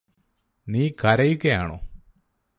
[0.67, 1.77] നീ കരയുകയാണോ